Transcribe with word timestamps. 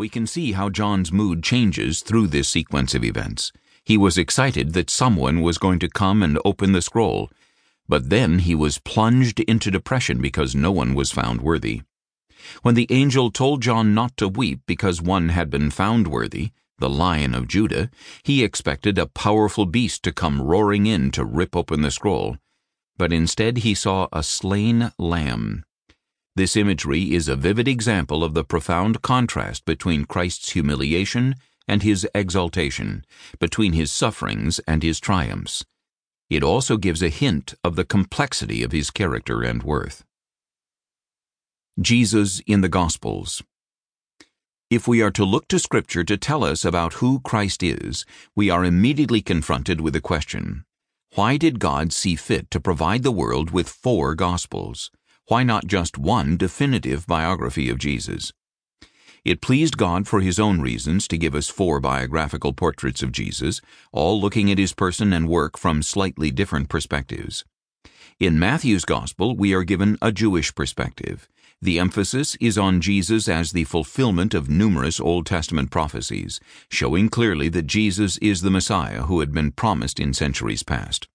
We 0.00 0.08
can 0.08 0.26
see 0.26 0.52
how 0.52 0.70
John's 0.70 1.12
mood 1.12 1.42
changes 1.42 2.00
through 2.00 2.28
this 2.28 2.48
sequence 2.48 2.94
of 2.94 3.04
events. 3.04 3.52
He 3.84 3.98
was 3.98 4.16
excited 4.16 4.72
that 4.72 4.88
someone 4.88 5.42
was 5.42 5.58
going 5.58 5.78
to 5.80 5.90
come 5.90 6.22
and 6.22 6.38
open 6.42 6.72
the 6.72 6.80
scroll, 6.80 7.30
but 7.86 8.08
then 8.08 8.38
he 8.38 8.54
was 8.54 8.78
plunged 8.78 9.40
into 9.40 9.70
depression 9.70 10.22
because 10.22 10.54
no 10.54 10.72
one 10.72 10.94
was 10.94 11.12
found 11.12 11.42
worthy. 11.42 11.82
When 12.62 12.76
the 12.76 12.86
angel 12.88 13.30
told 13.30 13.60
John 13.60 13.92
not 13.92 14.16
to 14.16 14.26
weep 14.26 14.60
because 14.64 15.02
one 15.02 15.28
had 15.28 15.50
been 15.50 15.70
found 15.70 16.08
worthy, 16.08 16.52
the 16.78 16.88
Lion 16.88 17.34
of 17.34 17.46
Judah, 17.46 17.90
he 18.22 18.42
expected 18.42 18.96
a 18.96 19.04
powerful 19.04 19.66
beast 19.66 20.02
to 20.04 20.12
come 20.12 20.40
roaring 20.40 20.86
in 20.86 21.10
to 21.10 21.26
rip 21.26 21.54
open 21.54 21.82
the 21.82 21.90
scroll. 21.90 22.38
But 22.96 23.12
instead 23.12 23.58
he 23.58 23.74
saw 23.74 24.08
a 24.14 24.22
slain 24.22 24.92
lamb. 24.98 25.66
This 26.36 26.56
imagery 26.56 27.14
is 27.14 27.28
a 27.28 27.36
vivid 27.36 27.66
example 27.66 28.22
of 28.22 28.34
the 28.34 28.44
profound 28.44 29.02
contrast 29.02 29.64
between 29.64 30.04
Christ's 30.04 30.50
humiliation 30.50 31.34
and 31.66 31.82
his 31.82 32.06
exaltation, 32.14 33.04
between 33.38 33.72
his 33.72 33.92
sufferings 33.92 34.58
and 34.60 34.82
his 34.82 35.00
triumphs. 35.00 35.64
It 36.28 36.42
also 36.42 36.76
gives 36.76 37.02
a 37.02 37.08
hint 37.08 37.54
of 37.64 37.76
the 37.76 37.84
complexity 37.84 38.62
of 38.62 38.72
his 38.72 38.90
character 38.90 39.42
and 39.42 39.62
worth. 39.62 40.04
Jesus 41.80 42.40
in 42.46 42.60
the 42.60 42.68
Gospels 42.68 43.42
if 44.70 44.86
we 44.86 45.02
are 45.02 45.10
to 45.10 45.24
look 45.24 45.48
to 45.48 45.58
Scripture 45.58 46.04
to 46.04 46.16
tell 46.16 46.44
us 46.44 46.64
about 46.64 46.94
who 46.94 47.18
Christ 47.18 47.60
is, 47.60 48.06
we 48.36 48.50
are 48.50 48.64
immediately 48.64 49.20
confronted 49.20 49.80
with 49.80 49.94
the 49.94 50.00
question 50.00 50.64
Why 51.16 51.36
did 51.36 51.58
God 51.58 51.92
see 51.92 52.14
fit 52.14 52.52
to 52.52 52.60
provide 52.60 53.02
the 53.02 53.10
world 53.10 53.50
with 53.50 53.68
four 53.68 54.14
Gospels? 54.14 54.92
Why 55.30 55.44
not 55.44 55.68
just 55.68 55.96
one 55.96 56.36
definitive 56.36 57.06
biography 57.06 57.70
of 57.70 57.78
Jesus? 57.78 58.32
It 59.24 59.40
pleased 59.40 59.76
God 59.76 60.08
for 60.08 60.22
his 60.22 60.40
own 60.40 60.60
reasons 60.60 61.06
to 61.06 61.16
give 61.16 61.36
us 61.36 61.48
four 61.48 61.78
biographical 61.78 62.52
portraits 62.52 63.00
of 63.00 63.12
Jesus, 63.12 63.60
all 63.92 64.20
looking 64.20 64.50
at 64.50 64.58
his 64.58 64.72
person 64.72 65.12
and 65.12 65.28
work 65.28 65.56
from 65.56 65.84
slightly 65.84 66.32
different 66.32 66.68
perspectives. 66.68 67.44
In 68.18 68.40
Matthew's 68.40 68.84
Gospel, 68.84 69.36
we 69.36 69.54
are 69.54 69.62
given 69.62 69.96
a 70.02 70.10
Jewish 70.10 70.52
perspective. 70.52 71.28
The 71.62 71.78
emphasis 71.78 72.36
is 72.40 72.58
on 72.58 72.80
Jesus 72.80 73.28
as 73.28 73.52
the 73.52 73.62
fulfillment 73.62 74.34
of 74.34 74.50
numerous 74.50 74.98
Old 74.98 75.26
Testament 75.26 75.70
prophecies, 75.70 76.40
showing 76.68 77.08
clearly 77.08 77.48
that 77.50 77.68
Jesus 77.68 78.18
is 78.18 78.42
the 78.42 78.50
Messiah 78.50 79.02
who 79.02 79.20
had 79.20 79.32
been 79.32 79.52
promised 79.52 80.00
in 80.00 80.12
centuries 80.12 80.64
past. 80.64 81.06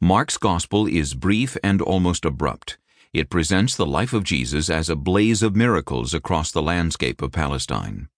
Mark's 0.00 0.38
Gospel 0.38 0.88
is 0.88 1.14
brief 1.14 1.56
and 1.62 1.80
almost 1.80 2.24
abrupt. 2.24 2.78
It 3.12 3.30
presents 3.30 3.74
the 3.74 3.86
life 3.86 4.12
of 4.12 4.24
Jesus 4.24 4.68
as 4.68 4.90
a 4.90 4.96
blaze 4.96 5.42
of 5.42 5.56
miracles 5.56 6.12
across 6.12 6.50
the 6.50 6.62
landscape 6.62 7.22
of 7.22 7.32
Palestine. 7.32 8.08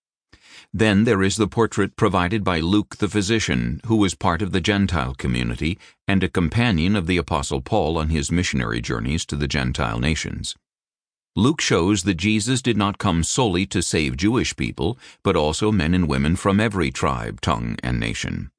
Then 0.73 1.05
there 1.05 1.23
is 1.23 1.37
the 1.37 1.49
portrait 1.49 1.97
provided 1.97 2.45
by 2.45 2.61
Luke 2.61 2.97
the 2.97 3.09
physician, 3.09 3.81
who 3.87 3.97
was 3.97 4.15
part 4.15 4.43
of 4.43 4.53
the 4.53 4.61
Gentile 4.61 5.15
community 5.15 5.79
and 6.07 6.23
a 6.23 6.29
companion 6.29 6.97
of 6.97 7.07
the 7.07 7.17
Apostle 7.17 7.61
Paul 7.61 7.99
on 7.99 8.09
his 8.09 8.33
missionary 8.33 8.81
journeys 8.81 9.25
to 9.27 9.37
the 9.37 9.49
Gentile 9.49 9.99
nations. 9.99 10.57
Luke 11.37 11.61
shows 11.61 12.03
that 12.03 12.15
Jesus 12.15 12.61
did 12.61 12.77
not 12.77 12.99
come 12.99 13.23
solely 13.23 13.67
to 13.67 13.83
save 13.83 14.17
Jewish 14.17 14.57
people, 14.57 14.99
but 15.23 15.37
also 15.37 15.71
men 15.71 15.95
and 15.95 16.09
women 16.09 16.35
from 16.35 16.59
every 16.59 16.91
tribe, 16.91 17.41
tongue, 17.41 17.77
and 17.83 18.01
nation. 18.01 18.51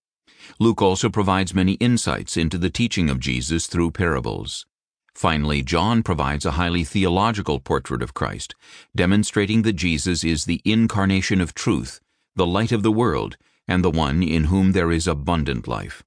Luke 0.59 0.81
also 0.81 1.09
provides 1.09 1.53
many 1.53 1.73
insights 1.73 2.37
into 2.37 2.57
the 2.57 2.69
teaching 2.69 3.09
of 3.09 3.19
Jesus 3.19 3.67
through 3.67 3.91
parables. 3.91 4.65
Finally, 5.15 5.61
John 5.61 6.03
provides 6.03 6.45
a 6.45 6.51
highly 6.51 6.83
theological 6.83 7.59
portrait 7.59 8.01
of 8.01 8.13
Christ, 8.13 8.55
demonstrating 8.95 9.61
that 9.63 9.73
Jesus 9.73 10.23
is 10.23 10.45
the 10.45 10.61
incarnation 10.65 11.41
of 11.41 11.53
truth, 11.53 12.01
the 12.35 12.47
light 12.47 12.71
of 12.71 12.83
the 12.83 12.91
world, 12.91 13.37
and 13.67 13.83
the 13.83 13.91
one 13.91 14.23
in 14.23 14.45
whom 14.45 14.71
there 14.71 14.91
is 14.91 15.07
abundant 15.07 15.67
life. 15.67 16.03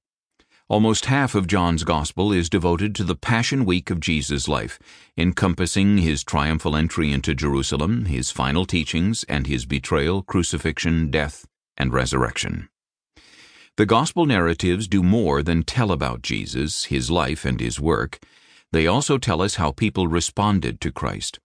Almost 0.67 1.05
half 1.05 1.35
of 1.35 1.45
John's 1.45 1.83
Gospel 1.83 2.33
is 2.33 2.49
devoted 2.49 2.95
to 2.95 3.03
the 3.03 3.15
Passion 3.15 3.65
Week 3.65 3.91
of 3.91 3.99
Jesus' 3.99 4.47
life, 4.47 4.79
encompassing 5.15 5.99
his 5.99 6.23
triumphal 6.23 6.75
entry 6.75 7.11
into 7.11 7.35
Jerusalem, 7.35 8.05
his 8.05 8.31
final 8.31 8.65
teachings, 8.65 9.23
and 9.29 9.45
his 9.45 9.67
betrayal, 9.67 10.23
crucifixion, 10.23 11.11
death, 11.11 11.45
and 11.77 11.93
resurrection. 11.93 12.67
The 13.77 13.85
Gospel 13.85 14.25
narratives 14.25 14.87
do 14.87 15.03
more 15.03 15.43
than 15.43 15.61
tell 15.61 15.91
about 15.91 16.23
Jesus, 16.23 16.85
his 16.85 17.11
life, 17.11 17.45
and 17.45 17.59
his 17.59 17.79
work. 17.79 18.19
They 18.75 18.87
also 18.87 19.17
tell 19.17 19.41
us 19.41 19.55
how 19.55 19.71
people 19.71 20.09
responded 20.09 20.81
to 20.81 20.91
Christ. 20.91 21.39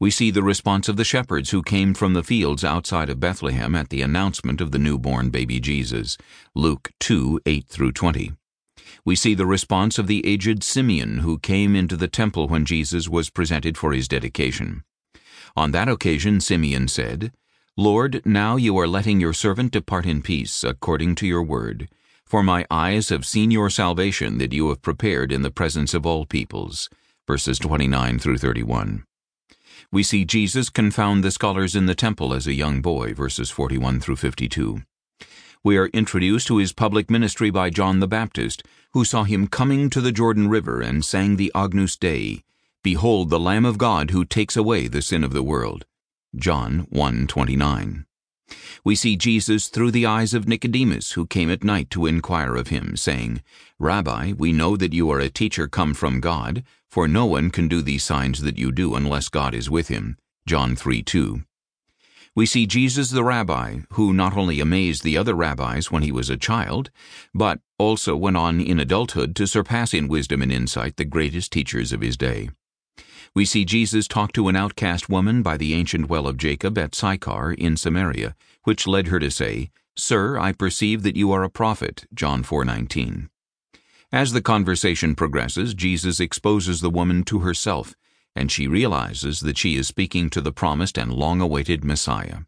We 0.00 0.10
see 0.10 0.32
the 0.32 0.42
response 0.42 0.88
of 0.88 0.96
the 0.96 1.04
shepherds 1.04 1.50
who 1.50 1.62
came 1.62 1.94
from 1.94 2.12
the 2.12 2.24
fields 2.24 2.64
outside 2.64 3.08
of 3.08 3.20
Bethlehem 3.20 3.76
at 3.76 3.90
the 3.90 4.02
announcement 4.02 4.60
of 4.60 4.72
the 4.72 4.78
newborn 4.80 5.30
baby 5.30 5.60
Jesus. 5.60 6.18
Luke 6.56 6.90
2 6.98 7.42
8 7.46 7.68
through 7.68 7.92
20. 7.92 8.32
We 9.04 9.14
see 9.14 9.34
the 9.34 9.46
response 9.46 9.96
of 9.96 10.08
the 10.08 10.26
aged 10.26 10.64
Simeon 10.64 11.18
who 11.18 11.38
came 11.38 11.76
into 11.76 11.96
the 11.96 12.08
temple 12.08 12.48
when 12.48 12.64
Jesus 12.64 13.08
was 13.08 13.30
presented 13.30 13.78
for 13.78 13.92
his 13.92 14.08
dedication. 14.08 14.82
On 15.56 15.70
that 15.70 15.88
occasion 15.88 16.40
Simeon 16.40 16.88
said, 16.88 17.30
Lord, 17.76 18.22
now 18.26 18.56
you 18.56 18.76
are 18.76 18.88
letting 18.88 19.20
your 19.20 19.34
servant 19.34 19.70
depart 19.70 20.04
in 20.04 20.20
peace, 20.20 20.64
according 20.64 21.14
to 21.14 21.28
your 21.28 21.44
word. 21.44 21.88
For 22.26 22.42
my 22.42 22.66
eyes 22.70 23.08
have 23.10 23.24
seen 23.24 23.50
your 23.50 23.70
salvation 23.70 24.38
that 24.38 24.52
you 24.52 24.68
have 24.68 24.82
prepared 24.82 25.32
in 25.32 25.42
the 25.42 25.50
presence 25.50 25.94
of 25.94 26.04
all 26.04 26.26
peoples. 26.26 26.90
Verses 27.26 27.58
29 27.58 28.18
through 28.18 28.38
31. 28.38 29.04
We 29.92 30.02
see 30.02 30.24
Jesus 30.24 30.68
confound 30.68 31.22
the 31.22 31.30
scholars 31.30 31.76
in 31.76 31.86
the 31.86 31.94
temple 31.94 32.34
as 32.34 32.46
a 32.46 32.52
young 32.52 32.82
boy, 32.82 33.14
verses 33.14 33.50
41 33.50 34.00
through 34.00 34.16
52 34.16 34.82
we 35.66 35.76
are 35.76 35.88
introduced 35.88 36.46
to 36.46 36.58
his 36.58 36.72
public 36.72 37.10
ministry 37.10 37.50
by 37.50 37.70
John 37.70 37.98
the 37.98 38.06
Baptist, 38.06 38.62
who 38.92 39.04
saw 39.04 39.24
him 39.24 39.48
coming 39.48 39.90
to 39.90 40.00
the 40.00 40.12
Jordan 40.12 40.48
River 40.48 40.80
and 40.80 41.04
sang 41.04 41.34
the 41.34 41.50
Agnus 41.56 41.96
Dei, 41.96 42.44
Behold 42.84 43.30
the 43.30 43.40
Lamb 43.40 43.64
of 43.64 43.76
God 43.76 44.12
who 44.12 44.24
takes 44.24 44.56
away 44.56 44.86
the 44.86 45.02
sin 45.02 45.24
of 45.24 45.32
the 45.32 45.42
world. 45.42 45.84
John 46.36 46.86
1:29. 46.92 48.05
We 48.84 48.94
see 48.94 49.16
Jesus 49.16 49.68
through 49.68 49.90
the 49.90 50.06
eyes 50.06 50.32
of 50.32 50.46
Nicodemus, 50.46 51.12
who 51.12 51.26
came 51.26 51.50
at 51.50 51.64
night 51.64 51.90
to 51.90 52.06
inquire 52.06 52.54
of 52.54 52.68
him, 52.68 52.96
saying, 52.96 53.42
Rabbi, 53.78 54.32
we 54.32 54.52
know 54.52 54.76
that 54.76 54.92
you 54.92 55.10
are 55.10 55.18
a 55.18 55.28
teacher 55.28 55.66
come 55.66 55.92
from 55.92 56.20
God, 56.20 56.62
for 56.88 57.08
no 57.08 57.26
one 57.26 57.50
can 57.50 57.66
do 57.66 57.82
these 57.82 58.04
signs 58.04 58.42
that 58.42 58.58
you 58.58 58.70
do 58.70 58.94
unless 58.94 59.28
God 59.28 59.54
is 59.54 59.68
with 59.68 59.88
him. 59.88 60.16
John 60.46 60.76
3:2. 60.76 61.44
We 62.36 62.46
see 62.46 62.66
Jesus 62.66 63.10
the 63.10 63.24
rabbi, 63.24 63.80
who 63.92 64.12
not 64.12 64.36
only 64.36 64.60
amazed 64.60 65.02
the 65.02 65.16
other 65.16 65.34
rabbis 65.34 65.90
when 65.90 66.02
he 66.02 66.12
was 66.12 66.30
a 66.30 66.36
child, 66.36 66.90
but 67.34 67.60
also 67.78 68.14
went 68.14 68.36
on 68.36 68.60
in 68.60 68.78
adulthood 68.78 69.34
to 69.36 69.46
surpass 69.46 69.94
in 69.94 70.06
wisdom 70.06 70.42
and 70.42 70.52
insight 70.52 70.96
the 70.96 71.04
greatest 71.04 71.50
teachers 71.50 71.92
of 71.92 72.02
his 72.02 72.16
day. 72.16 72.50
We 73.34 73.44
see 73.44 73.64
Jesus 73.64 74.08
talk 74.08 74.32
to 74.32 74.48
an 74.48 74.56
outcast 74.56 75.08
woman 75.08 75.42
by 75.42 75.56
the 75.56 75.74
ancient 75.74 76.08
well 76.08 76.26
of 76.26 76.36
Jacob 76.36 76.78
at 76.78 76.94
Sychar 76.94 77.52
in 77.52 77.76
Samaria, 77.76 78.34
which 78.64 78.86
led 78.86 79.08
her 79.08 79.18
to 79.18 79.30
say, 79.30 79.70
Sir, 79.96 80.38
I 80.38 80.52
perceive 80.52 81.02
that 81.02 81.16
you 81.16 81.32
are 81.32 81.42
a 81.42 81.50
prophet. 81.50 82.06
John 82.14 82.42
4:19. 82.42 83.28
As 84.12 84.32
the 84.32 84.42
conversation 84.42 85.14
progresses, 85.14 85.74
Jesus 85.74 86.20
exposes 86.20 86.80
the 86.80 86.90
woman 86.90 87.24
to 87.24 87.40
herself 87.40 87.94
and 88.36 88.52
she 88.52 88.68
realizes 88.68 89.40
that 89.40 89.56
she 89.56 89.76
is 89.76 89.88
speaking 89.88 90.28
to 90.28 90.42
the 90.42 90.52
promised 90.52 90.98
and 90.98 91.12
long-awaited 91.12 91.82
Messiah. 91.82 92.40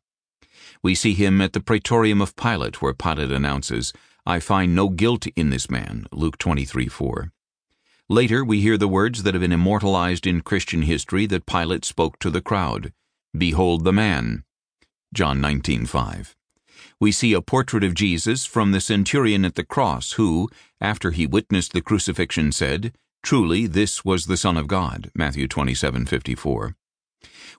We 0.83 0.95
see 0.95 1.15
him 1.15 1.41
at 1.41 1.55
the 1.55 1.61
praetorium 1.61 2.21
of 2.21 2.37
Pilate, 2.37 2.83
where 2.83 2.93
Pilate 2.93 3.33
announces, 3.33 3.93
I 4.27 4.39
find 4.39 4.75
no 4.75 4.91
guilt 4.91 5.27
in 5.35 5.49
this 5.49 5.71
man, 5.71 6.07
Luke 6.13 6.39
23:4. 6.39 7.33
Later, 8.11 8.43
we 8.43 8.63
hear 8.63 8.79
the 8.79 8.89
words 8.89 9.23
that 9.23 9.35
have 9.35 9.43
been 9.43 9.53
immortalized 9.53 10.27
in 10.27 10.41
Christian 10.41 10.81
history 10.81 11.27
that 11.27 11.45
Pilate 11.45 11.85
spoke 11.85 12.19
to 12.21 12.31
the 12.31 12.41
crowd, 12.41 12.95
Behold 13.37 13.85
the 13.85 13.93
man, 13.93 14.45
John 15.13 15.43
19:5. 15.43 16.35
We 16.99 17.13
see 17.13 17.35
a 17.35 17.43
portrait 17.43 17.85
of 17.85 17.93
Jesus 17.93 18.47
from 18.47 18.73
the 18.73 18.81
centurion 18.81 19.45
at 19.45 19.57
the 19.57 19.65
cross 19.65 20.13
who, 20.13 20.49
after 20.81 21.11
he 21.11 21.27
witnessed 21.27 21.75
the 21.75 21.83
crucifixion, 21.83 22.51
said, 22.51 22.95
Truly, 23.23 23.67
this 23.67 24.07
was 24.07 24.25
the 24.25 24.39
Son 24.39 24.57
of 24.57 24.69
God. 24.69 25.11
Matthew 25.15 25.47
27:54. 25.47 26.77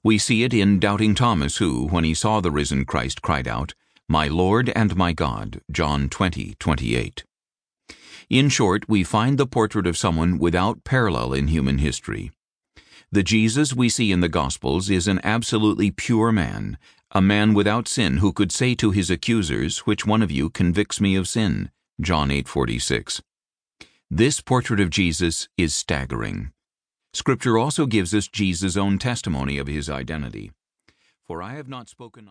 We 0.03 0.17
see 0.17 0.41
it 0.41 0.53
in 0.53 0.79
doubting 0.79 1.13
Thomas, 1.13 1.57
who, 1.57 1.87
when 1.89 2.03
he 2.03 2.15
saw 2.15 2.41
the 2.41 2.49
risen 2.49 2.85
Christ, 2.85 3.21
cried 3.21 3.47
out, 3.47 3.75
My 4.07 4.27
Lord 4.27 4.69
and 4.69 4.95
my 4.95 5.13
God. 5.13 5.61
John 5.71 6.09
20:28. 6.09 7.23
In 8.29 8.49
short, 8.49 8.87
we 8.87 9.03
find 9.03 9.39
the 9.39 9.47
portrait 9.47 9.87
of 9.87 9.97
someone 9.97 10.37
without 10.37 10.83
parallel 10.83 11.33
in 11.33 11.47
human 11.47 11.79
history. 11.79 12.29
The 13.11 13.23
Jesus 13.23 13.73
we 13.73 13.89
see 13.89 14.11
in 14.11 14.19
the 14.19 14.29
Gospels 14.29 14.87
is 14.91 15.07
an 15.07 15.19
absolutely 15.23 15.89
pure 15.89 16.31
man, 16.31 16.77
a 17.09 17.23
man 17.23 17.55
without 17.55 17.87
sin 17.87 18.17
who 18.17 18.31
could 18.31 18.51
say 18.51 18.75
to 18.75 18.91
his 18.91 19.09
accusers, 19.09 19.79
Which 19.87 20.05
one 20.05 20.21
of 20.21 20.29
you 20.29 20.51
convicts 20.51 21.01
me 21.01 21.15
of 21.15 21.27
sin? 21.27 21.71
John 21.99 22.29
8:46. 22.29 23.19
This 24.11 24.41
portrait 24.41 24.79
of 24.79 24.91
Jesus 24.91 25.47
is 25.57 25.73
staggering. 25.73 26.51
Scripture 27.13 27.57
also 27.57 27.87
gives 27.87 28.13
us 28.13 28.27
Jesus' 28.27 28.77
own 28.77 28.99
testimony 28.99 29.57
of 29.57 29.65
his 29.65 29.89
identity. 29.89 30.51
For 31.25 31.41
I 31.41 31.55
have 31.55 31.67
not 31.67 31.89
spoken 31.89 32.27